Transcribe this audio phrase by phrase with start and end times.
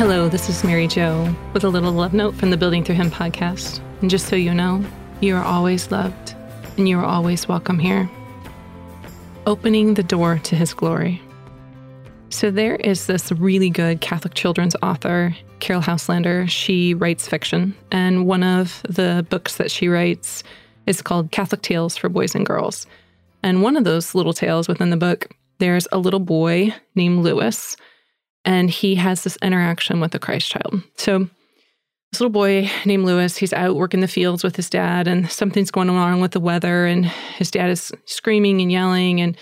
[0.00, 3.10] Hello, this is Mary Jo with a little love note from the Building Through Him
[3.10, 3.82] podcast.
[4.00, 4.82] And just so you know,
[5.20, 6.34] you are always loved
[6.78, 8.10] and you are always welcome here.
[9.46, 11.20] Opening the door to His glory.
[12.30, 16.48] So, there is this really good Catholic children's author, Caryll Houselander.
[16.48, 20.42] She writes fiction, and one of the books that she writes
[20.86, 22.86] is called Catholic Tales for Boys and Girls.
[23.42, 25.28] And one of those little tales within the book,
[25.58, 27.76] there's a little boy named Lewis
[28.44, 30.82] and he has this interaction with the Christ child.
[30.96, 31.28] So
[32.12, 35.70] this little boy named Lewis, he's out working the fields with his dad, and something's
[35.70, 39.36] going on with the weather, and his dad is screaming and yelling, and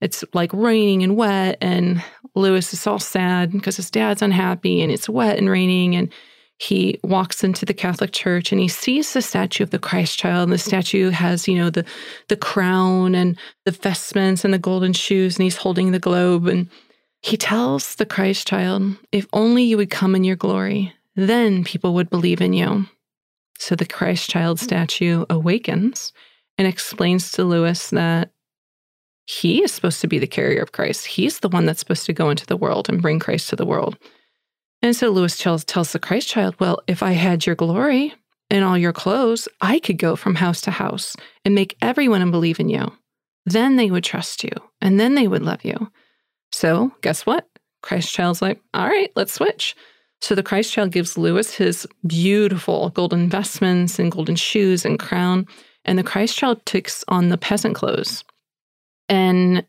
[0.00, 2.02] it's like raining and wet, and
[2.34, 6.12] Lewis is all sad because his dad's unhappy, and it's wet and raining, and
[6.58, 10.44] he walks into the Catholic Church and he sees the statue of the Christ child.
[10.44, 11.84] And the statue has, you know, the
[12.28, 16.46] the crown and the vestments and the golden shoes, and he's holding the globe.
[16.46, 16.70] And
[17.22, 21.94] he tells the Christ child, if only you would come in your glory, then people
[21.94, 22.86] would believe in you.
[23.58, 26.12] So the Christ child statue awakens
[26.58, 28.30] and explains to Lewis that
[29.26, 31.06] he is supposed to be the carrier of Christ.
[31.06, 33.66] He's the one that's supposed to go into the world and bring Christ to the
[33.66, 33.98] world.
[34.82, 38.14] And so Lewis tells, tells the Christ child, Well, if I had your glory
[38.50, 42.60] and all your clothes, I could go from house to house and make everyone believe
[42.60, 42.92] in you.
[43.44, 45.90] Then they would trust you and then they would love you.
[46.56, 47.46] So, guess what?
[47.82, 49.76] Christ Child's like, all right, let's switch.
[50.22, 55.46] So the Christ Child gives Lewis his beautiful golden vestments and golden shoes and crown.
[55.84, 58.24] And the Christ Child takes on the peasant clothes.
[59.10, 59.66] And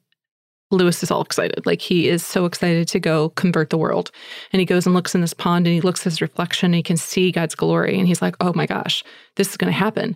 [0.71, 1.65] Lewis is all excited.
[1.65, 4.09] Like he is so excited to go convert the world.
[4.53, 6.75] And he goes and looks in this pond and he looks at his reflection and
[6.75, 7.99] he can see God's glory.
[7.99, 9.03] And he's like, oh my gosh,
[9.35, 10.15] this is going to happen.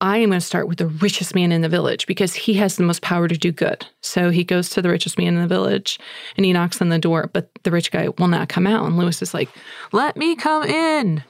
[0.00, 2.76] I am going to start with the richest man in the village because he has
[2.76, 3.86] the most power to do good.
[4.02, 5.98] So he goes to the richest man in the village
[6.36, 8.84] and he knocks on the door, but the rich guy will not come out.
[8.84, 9.48] And Lewis is like,
[9.92, 11.24] Let me come in.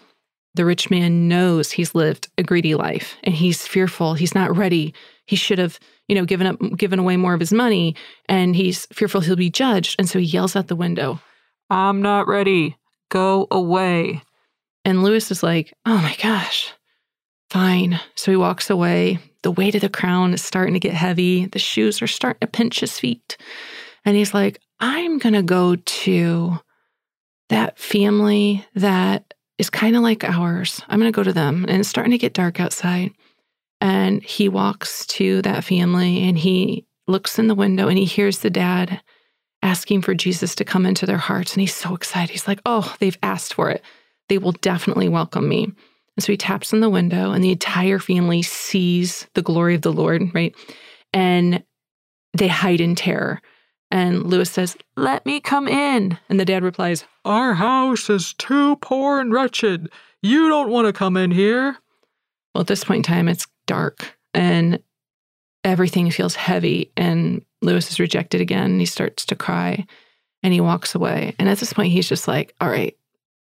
[0.55, 4.15] The rich man knows he's lived a greedy life and he's fearful.
[4.15, 4.95] He's not ready.
[5.27, 7.95] He should have, you know, given up, given away more of his money
[8.29, 9.95] and he's fearful he'll be judged.
[9.99, 11.21] And so he yells out the window,
[11.71, 12.77] I'm not ready.
[13.11, 14.23] Go away.
[14.85, 16.73] And Lewis is like, Oh my gosh
[17.57, 17.99] Fine.
[18.17, 19.19] So he walks away.
[19.43, 21.47] The weight of the crown is starting to get heavy.
[21.47, 23.39] The shoes are starting to pinch his feet.
[24.05, 26.59] And he's like, I'm going to go to
[27.49, 30.83] that family that is kind of like ours.
[30.89, 31.65] I'm going to go to them.
[31.67, 33.13] And it's starting to get dark outside.
[33.81, 38.41] And he walks to that family and he looks in the window and he hears
[38.41, 39.01] the dad
[39.63, 41.55] asking for Jesus to come into their hearts.
[41.55, 42.29] And he's so excited.
[42.29, 43.83] He's like, oh, they've asked for it.
[44.29, 45.73] They will definitely welcome me.
[46.17, 49.83] And so he taps on the window, and the entire family sees the glory of
[49.83, 50.55] the Lord, right?
[51.13, 51.63] And
[52.33, 53.41] they hide in terror.
[53.91, 56.19] And Lewis says, Let me come in.
[56.29, 59.91] And the dad replies, Our house is too poor and wretched.
[60.23, 61.77] You don't want to come in here.
[62.55, 64.83] Well, at this point in time, it's dark and
[65.63, 66.91] everything feels heavy.
[66.97, 68.73] And Lewis is rejected again.
[68.73, 69.87] And he starts to cry
[70.43, 71.35] and he walks away.
[71.39, 72.97] And at this point, he's just like, All right,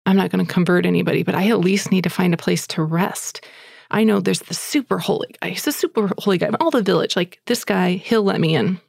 [0.07, 2.67] I'm not going to convert anybody, but I at least need to find a place
[2.69, 3.45] to rest.
[3.91, 5.51] I know there's the super holy guy.
[5.51, 6.51] He's a super holy guy.
[6.61, 8.81] All the village, like this guy, he'll let me in.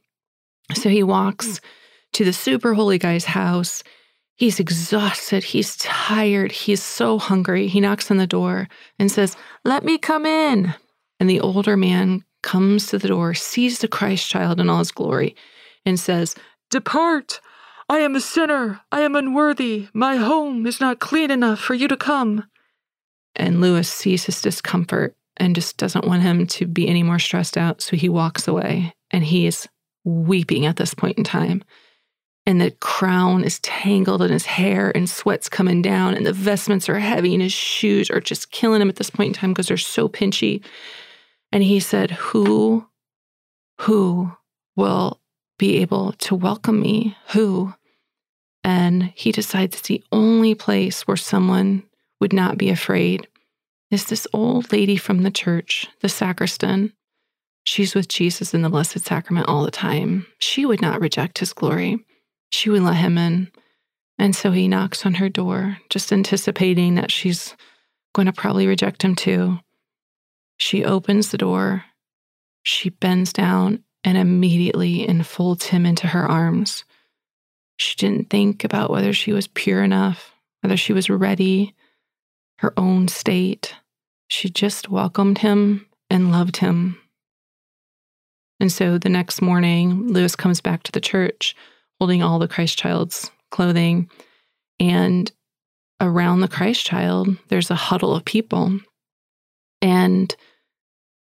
[0.72, 1.64] So he walks hmm.
[2.14, 3.82] to the super holy guy's house.
[4.36, 5.44] He's exhausted.
[5.44, 6.50] He's tired.
[6.50, 7.68] He's so hungry.
[7.68, 10.74] He knocks on the door and says, Let me come in.
[11.20, 14.90] And the older man comes to the door, sees the Christ child in all his
[14.90, 15.36] glory,
[15.86, 16.34] and says,
[16.70, 17.40] Depart.
[17.88, 18.80] I am a sinner.
[18.90, 19.88] I am unworthy.
[19.92, 22.44] My home is not clean enough for you to come.
[23.36, 27.58] And Lewis sees his discomfort and just doesn't want him to be any more stressed
[27.58, 27.82] out.
[27.82, 29.68] So he walks away and he is
[30.04, 31.62] weeping at this point in time.
[32.46, 36.90] And the crown is tangled in his hair and sweat's coming down, and the vestments
[36.90, 39.68] are heavy, and his shoes are just killing him at this point in time because
[39.68, 40.62] they're so pinchy.
[41.52, 42.86] And he said, Who,
[43.80, 44.32] who
[44.76, 45.22] will
[45.58, 47.16] be able to welcome me?
[47.28, 47.72] Who?
[48.64, 51.84] And he decides it's the only place where someone
[52.20, 53.28] would not be afraid
[53.90, 56.92] is this old lady from the church, the sacristan.
[57.64, 60.26] She's with Jesus in the Blessed Sacrament all the time.
[60.38, 62.04] She would not reject his glory.
[62.50, 63.50] She would let him in.
[64.18, 67.54] And so he knocks on her door, just anticipating that she's
[68.14, 69.58] going to probably reject him too.
[70.56, 71.84] She opens the door.
[72.62, 76.84] She bends down and immediately enfolds him into her arms.
[77.76, 81.74] She didn't think about whether she was pure enough, whether she was ready,
[82.58, 83.74] her own state.
[84.28, 86.98] She just welcomed him and loved him.
[88.60, 91.54] And so the next morning, Lewis comes back to the church
[91.98, 94.10] holding all the Christ child's clothing.
[94.80, 95.30] And
[96.00, 98.78] around the Christ child, there's a huddle of people
[99.80, 100.34] and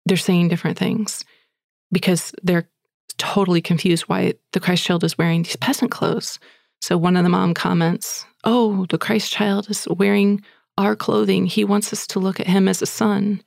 [0.06, 1.24] they're saying different things
[1.92, 2.68] because they're
[3.18, 6.38] totally confused why the Christ child is wearing these peasant clothes.
[6.80, 10.42] So one of the mom comments, Oh, the Christ child is wearing
[10.78, 11.46] our clothing.
[11.46, 13.42] He wants us to look at him as a son.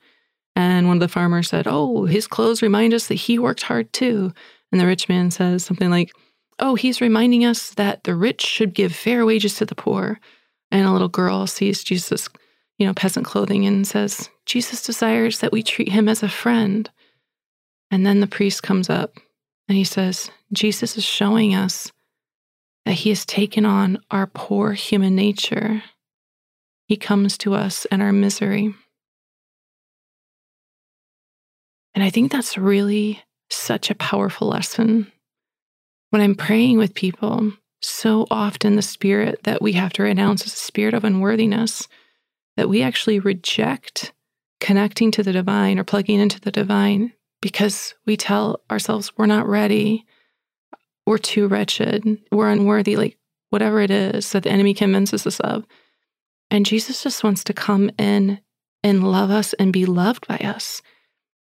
[0.56, 3.92] And one of the farmers said, Oh, his clothes remind us that he worked hard
[3.92, 4.32] too.
[4.72, 6.12] And the rich man says something like,
[6.58, 10.20] Oh, he's reminding us that the rich should give fair wages to the poor.
[10.70, 12.28] And a little girl sees Jesus,
[12.78, 16.90] you know, peasant clothing and says, Jesus desires that we treat him as a friend.
[17.90, 19.18] And then the priest comes up
[19.70, 21.92] and he says, Jesus is showing us
[22.84, 25.84] that he has taken on our poor human nature.
[26.88, 28.74] He comes to us in our misery.
[31.94, 35.12] And I think that's really such a powerful lesson.
[36.08, 40.52] When I'm praying with people, so often the spirit that we have to renounce is
[40.52, 41.86] a spirit of unworthiness,
[42.56, 44.12] that we actually reject
[44.58, 49.48] connecting to the divine or plugging into the divine because we tell ourselves we're not
[49.48, 50.04] ready,
[51.06, 53.18] we're too wretched, we're unworthy, like
[53.50, 55.66] whatever it is that the enemy convinces us of.
[56.50, 58.40] And Jesus just wants to come in
[58.82, 60.82] and love us and be loved by us.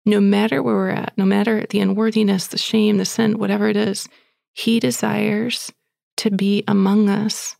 [0.05, 3.77] No matter where we're at, no matter the unworthiness, the shame, the sin, whatever it
[3.77, 4.07] is,
[4.53, 5.71] He desires
[6.17, 7.55] to be among us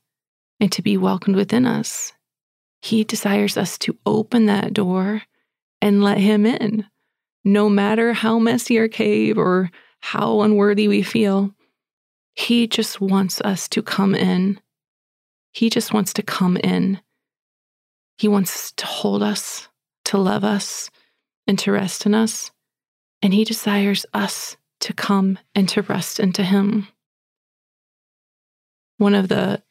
[0.59, 2.13] and to be welcomed within us.
[2.81, 5.23] He desires us to open that door
[5.81, 6.85] and let Him in.
[7.43, 9.71] No matter how messy our cave or
[10.01, 11.53] how unworthy we feel,
[12.35, 14.59] He just wants us to come in.
[15.51, 17.01] He just wants to come in.
[18.17, 19.69] He wants to hold us,
[20.05, 20.89] to love us,
[21.47, 22.51] and to rest in us.
[23.21, 26.87] And He desires us to come and to rest into Him.
[28.97, 29.63] One of the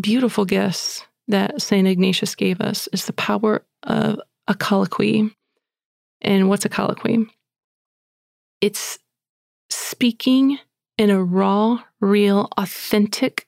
[0.00, 1.86] beautiful gifts that St.
[1.86, 5.34] Ignatius gave us is the power of a colloquy.
[6.22, 7.26] And what's a colloquy?
[8.60, 8.98] It's
[9.70, 10.58] speaking
[10.96, 13.46] in a raw, real, authentic,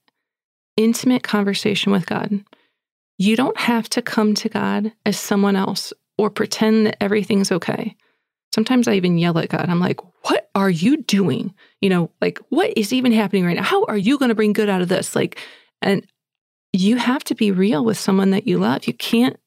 [0.76, 2.44] intimate conversation with God.
[3.16, 7.96] You don't have to come to God as someone else or pretend that everything's okay.
[8.52, 9.68] Sometimes I even yell at God.
[9.68, 11.54] I'm like, what are you doing?
[11.80, 13.62] You know, like, what is even happening right now?
[13.62, 15.14] How are you going to bring good out of this?
[15.14, 15.40] Like,
[15.82, 16.06] and
[16.72, 18.86] you have to be real with someone that you love.
[18.86, 19.38] You can't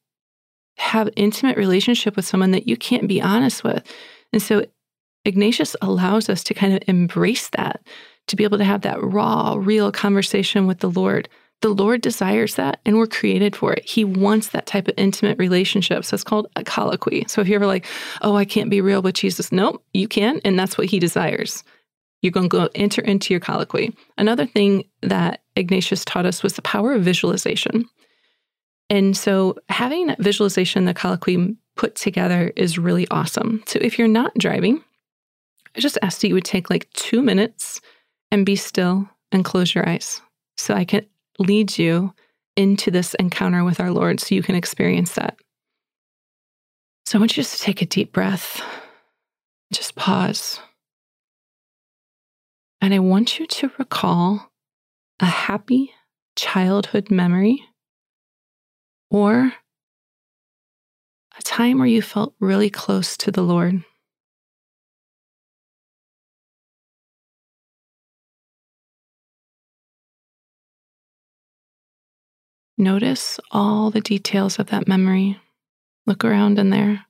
[0.78, 3.82] have intimate relationship with someone that you can't be honest with.
[4.32, 4.64] And so
[5.24, 7.82] Ignatius allows us to kind of embrace that,
[8.28, 11.28] to be able to have that raw, real conversation with the Lord
[11.60, 13.84] the Lord desires that and we're created for it.
[13.84, 16.04] He wants that type of intimate relationship.
[16.04, 17.24] So it's called a colloquy.
[17.26, 17.86] So if you're ever like,
[18.22, 20.40] oh, I can't be real with Jesus, nope, you can.
[20.44, 21.64] And that's what he desires.
[22.22, 23.94] You're going to go enter into your colloquy.
[24.16, 27.88] Another thing that Ignatius taught us was the power of visualization.
[28.90, 33.62] And so having that visualization, the colloquy put together is really awesome.
[33.66, 34.82] So if you're not driving,
[35.76, 37.80] I just asked that you would take like two minutes
[38.30, 40.20] and be still and close your eyes
[40.56, 41.06] so I can
[41.38, 42.14] lead you
[42.56, 45.38] into this encounter with our Lord so you can experience that.
[47.06, 48.60] So I want you just to take a deep breath,
[49.72, 50.60] just pause.
[52.80, 54.50] And I want you to recall
[55.20, 55.92] a happy
[56.36, 57.64] childhood memory
[59.10, 59.52] or
[61.38, 63.82] a time where you felt really close to the Lord.
[72.76, 75.36] Notice all the details of that memory.
[76.06, 77.04] Look around in there.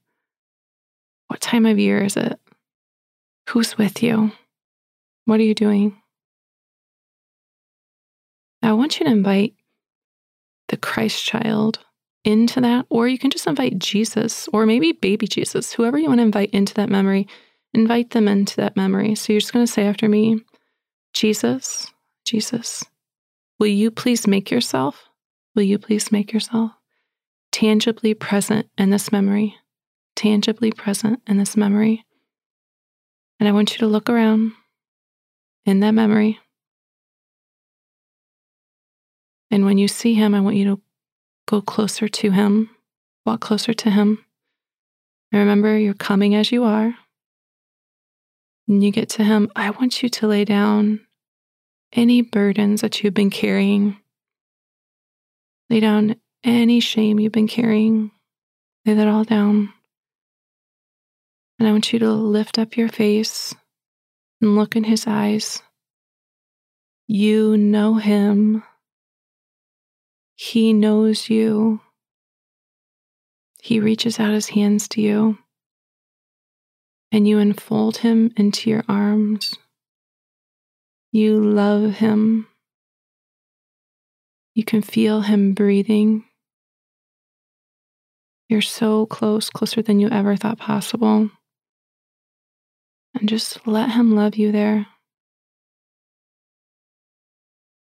[1.26, 2.40] What time of year is it?
[3.50, 4.32] Who's with you?
[5.26, 6.00] What are you doing?
[8.62, 9.54] Now, I want you to invite
[10.68, 11.80] the Christ child
[12.28, 16.18] into that, or you can just invite Jesus, or maybe baby Jesus, whoever you want
[16.18, 17.26] to invite into that memory,
[17.74, 19.14] invite them into that memory.
[19.14, 20.40] So you're just going to say after me,
[21.12, 21.92] Jesus,
[22.24, 22.84] Jesus,
[23.58, 25.08] will you please make yourself
[25.58, 26.70] Will you please make yourself
[27.50, 29.56] tangibly present in this memory?
[30.14, 32.04] Tangibly present in this memory.
[33.40, 34.52] And I want you to look around
[35.66, 36.38] in that memory.
[39.50, 40.80] And when you see him, I want you to
[41.48, 42.70] go closer to him,
[43.26, 44.24] walk closer to him.
[45.32, 46.94] And remember, you're coming as you are.
[48.68, 51.00] And you get to him, I want you to lay down
[51.92, 53.96] any burdens that you've been carrying
[55.70, 58.10] Lay down any shame you've been carrying.
[58.86, 59.72] Lay that all down.
[61.58, 63.54] And I want you to lift up your face
[64.40, 65.62] and look in his eyes.
[67.06, 68.62] You know him.
[70.40, 71.80] He knows you.
[73.60, 75.36] He reaches out his hands to you,
[77.10, 79.56] and you enfold him into your arms.
[81.10, 82.46] You love him.
[84.54, 86.24] You can feel him breathing.
[88.48, 91.30] You're so close, closer than you ever thought possible.
[93.18, 94.86] And just let him love you there.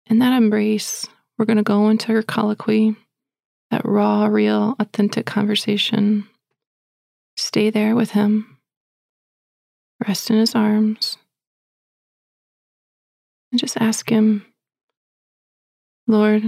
[0.08, 1.06] In that embrace,
[1.42, 2.96] we're going to go into your colloquy,
[3.72, 6.28] that raw, real, authentic conversation.
[7.36, 8.60] Stay there with him.
[10.08, 11.18] Rest in his arms.
[13.52, 14.46] And just ask him,
[16.06, 16.44] Lord,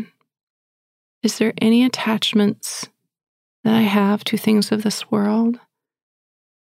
[1.23, 2.88] is there any attachments
[3.63, 5.59] that I have to things of this world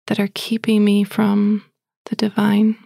[0.07, 1.65] that are keeping me from
[2.09, 2.77] the divine?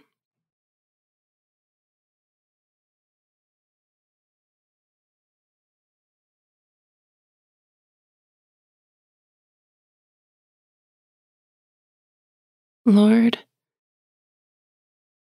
[12.84, 13.38] Lord,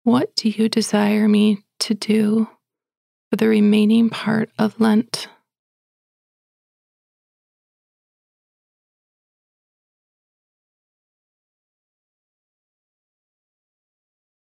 [0.03, 2.49] what do you desire me to do
[3.31, 5.29] for the remaining part of Lent?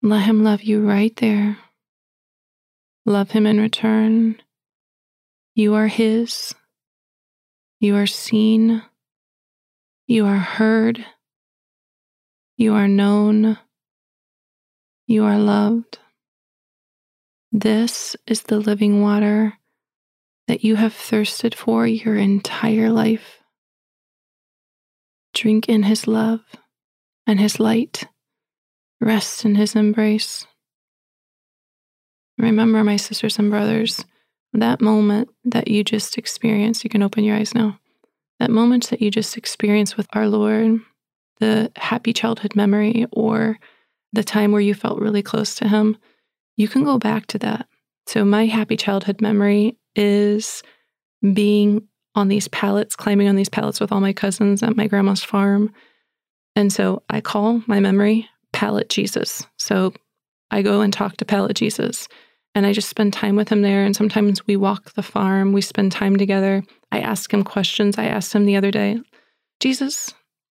[0.02, 1.58] Let him love you right there.
[3.06, 4.42] Love him in return.
[5.54, 6.56] You are his.
[7.80, 8.84] You are seen.
[10.08, 11.06] You are heard.
[12.58, 13.58] You are known.
[15.08, 16.00] You are loved.
[17.52, 19.54] This is the living water
[20.48, 23.40] that you have thirsted for your entire life.
[25.34, 26.42] Drink in his love
[27.28, 28.06] and his light.
[29.02, 30.48] Rest in his embrace.
[32.38, 34.06] Remember, my sisters and brothers,
[34.54, 37.80] that moment that you just experienced, you can open your eyes now.
[38.40, 40.80] That moment that you just experienced with our Lord,
[41.40, 43.58] the happy childhood memory or
[44.14, 45.98] the time where you felt really close to him,
[46.58, 47.68] you can go back to that.
[48.08, 50.64] So, my happy childhood memory is
[51.34, 55.24] being on these pallets, climbing on these pallets with all my cousins at my grandma's
[55.24, 55.72] farm.
[56.56, 59.46] And so I call my memory Pallet Jesus.
[59.58, 59.94] So
[60.52, 62.08] I go and talk to Pallet Jesus
[62.54, 63.84] and I just spend time with him there.
[63.84, 66.64] And sometimes we walk the farm, we spend time together.
[66.92, 67.98] I ask him questions.
[67.98, 69.02] I asked him the other day,
[69.60, 70.14] Jesus,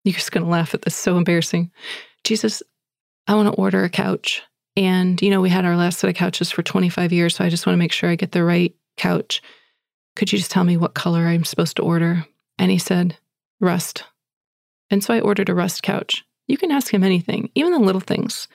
[0.06, 0.94] you're just going to laugh at this.
[0.94, 1.70] So embarrassing.
[2.24, 2.62] Jesus,
[3.26, 4.42] I want to order a couch.
[4.76, 7.34] And, you know, we had our last set of couches for 25 years.
[7.34, 9.42] So I just want to make sure I get the right couch.
[10.14, 12.26] Could you just tell me what color I'm supposed to order?
[12.58, 13.18] And he said,
[13.60, 14.04] rust.
[14.90, 16.24] And so I ordered a rust couch.
[16.46, 18.46] You can ask him anything, even the little things,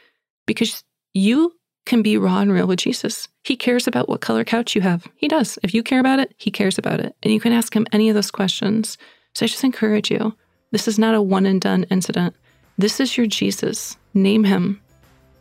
[0.45, 1.53] because you
[1.85, 3.27] can be raw and real with Jesus.
[3.43, 5.07] He cares about what color couch you have.
[5.15, 5.59] He does.
[5.63, 7.15] If you care about it, he cares about it.
[7.21, 8.97] And you can ask him any of those questions.
[9.35, 10.35] So I just encourage you
[10.71, 12.35] this is not a one and done incident.
[12.77, 13.97] This is your Jesus.
[14.13, 14.81] Name him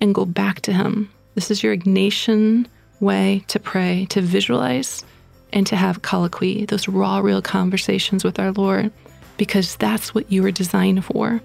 [0.00, 1.10] and go back to him.
[1.34, 2.66] This is your Ignatian
[3.00, 5.04] way to pray, to visualize,
[5.52, 8.92] and to have colloquy, those raw, real conversations with our Lord,
[9.36, 11.40] because that's what you were designed for.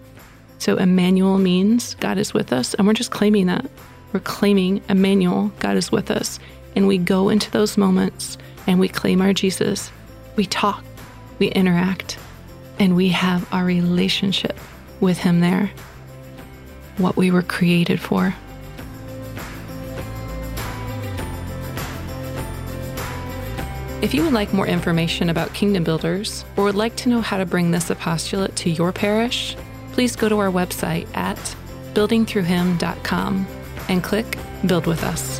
[0.57, 3.65] So, Emmanuel means God is with us, and we're just claiming that.
[4.13, 6.39] We're claiming Emmanuel, God is with us.
[6.75, 8.37] And we go into those moments
[8.67, 9.91] and we claim our Jesus.
[10.35, 10.83] We talk,
[11.39, 12.17] we interact,
[12.79, 14.57] and we have our relationship
[14.99, 15.71] with Him there,
[16.97, 18.35] what we were created for.
[24.01, 27.37] If you would like more information about Kingdom Builders or would like to know how
[27.37, 29.55] to bring this apostolate to your parish,
[29.93, 31.37] please go to our website at
[31.93, 33.47] buildingthroughhim.com
[33.89, 35.39] and click Build with Us.